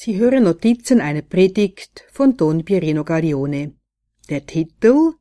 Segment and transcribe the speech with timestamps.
[0.00, 3.72] Sie hören Notizen einer Predigt von Don Pierino Gaglione.
[4.30, 5.14] Der Titel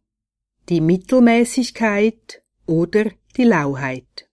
[0.69, 3.05] Die Mittelmäßigkeit oder
[3.35, 4.29] die Lauheit.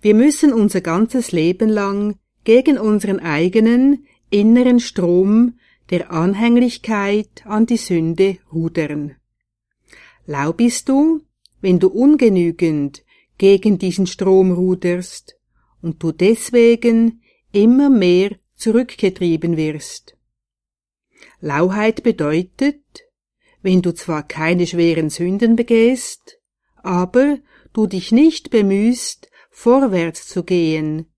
[0.00, 5.58] Wir müssen unser ganzes Leben lang gegen unseren eigenen inneren Strom
[5.90, 9.16] der Anhänglichkeit an die Sünde rudern.
[10.24, 11.20] Lau bist du,
[11.60, 13.02] wenn du ungenügend
[13.38, 15.36] gegen diesen Strom ruderst
[15.82, 20.16] und du deswegen immer mehr zurückgetrieben wirst.
[21.40, 22.82] Lauheit bedeutet,
[23.62, 26.38] wenn du zwar keine schweren Sünden begehst,
[26.76, 27.38] aber
[27.72, 31.12] du dich nicht bemühst, vorwärts zu gehen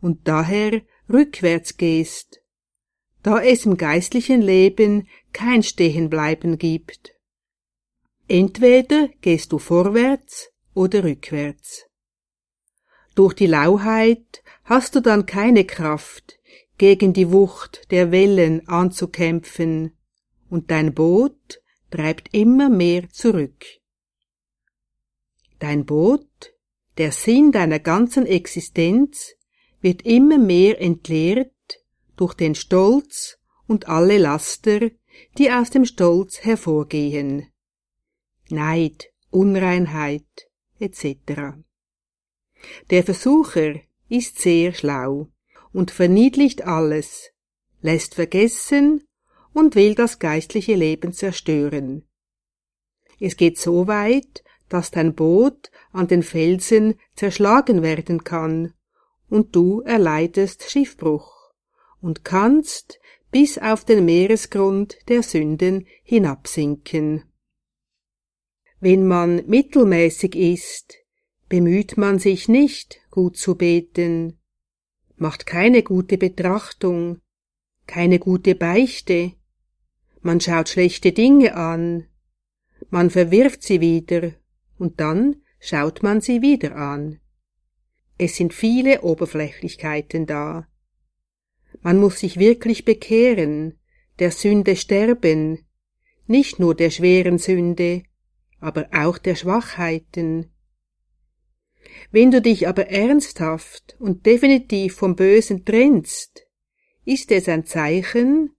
[0.00, 2.40] und daher rückwärts gehst,
[3.22, 7.14] da es im geistlichen Leben kein Stehenbleiben gibt.
[8.28, 11.86] Entweder gehst du vorwärts oder rückwärts.
[13.14, 16.38] Durch die Lauheit hast du dann keine Kraft,
[16.78, 19.96] gegen die Wucht der Wellen anzukämpfen,
[20.48, 23.64] und dein Boot treibt immer mehr zurück.
[25.58, 26.54] Dein Boot,
[26.98, 29.34] der Sinn deiner ganzen Existenz,
[29.80, 31.52] wird immer mehr entleert
[32.16, 34.90] durch den Stolz und alle Laster,
[35.38, 37.50] die aus dem Stolz hervorgehen.
[38.48, 40.48] Neid, Unreinheit
[40.78, 41.56] etc.
[42.90, 43.74] Der Versucher
[44.08, 45.28] ist sehr schlau
[45.72, 47.30] und verniedlicht alles,
[47.80, 49.04] lässt vergessen
[49.52, 52.06] und will das geistliche Leben zerstören.
[53.20, 58.74] Es geht so weit, dass dein Boot an den Felsen zerschlagen werden kann,
[59.28, 61.52] und du erleidest Schiffbruch
[62.00, 63.00] und kannst
[63.32, 67.24] bis auf den Meeresgrund der Sünden hinabsinken.
[68.78, 70.94] Wenn man mittelmäßig ist,
[71.48, 74.38] bemüht man sich nicht, gut zu beten,
[75.16, 77.20] macht keine gute Betrachtung,
[77.86, 79.32] keine gute Beichte,
[80.20, 82.06] man schaut schlechte Dinge an,
[82.90, 84.32] man verwirft sie wieder,
[84.78, 87.20] und dann schaut man sie wieder an.
[88.18, 90.66] Es sind viele Oberflächlichkeiten da.
[91.82, 93.78] Man muss sich wirklich bekehren,
[94.18, 95.66] der Sünde sterben,
[96.26, 98.02] nicht nur der schweren Sünde,
[98.58, 100.50] aber auch der Schwachheiten,
[102.12, 106.46] wenn du dich aber ernsthaft und definitiv vom Bösen trennst,
[107.04, 108.56] ist es ein Zeichen,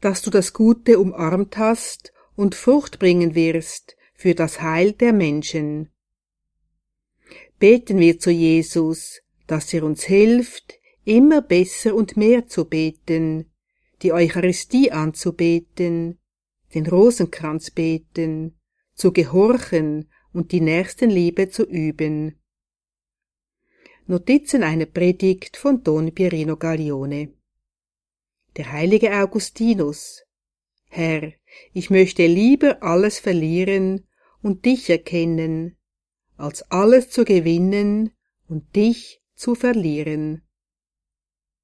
[0.00, 5.90] dass du das Gute umarmt hast und Frucht bringen wirst für das Heil der Menschen.
[7.58, 10.74] Beten wir zu Jesus, dass er uns hilft,
[11.04, 13.50] immer besser und mehr zu beten,
[14.02, 16.18] die Eucharistie anzubeten,
[16.74, 18.58] den Rosenkranz beten,
[18.94, 22.38] zu gehorchen und die Nächstenliebe zu üben.
[24.08, 27.32] Notizen einer Predigt von Don Pierino Gaglione.
[28.56, 30.22] Der heilige Augustinus.
[30.88, 31.32] Herr,
[31.72, 34.06] ich möchte lieber alles verlieren
[34.42, 35.76] und dich erkennen,
[36.36, 38.12] als alles zu gewinnen
[38.46, 40.45] und dich zu verlieren.